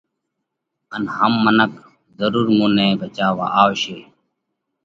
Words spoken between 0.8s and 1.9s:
ان هم منک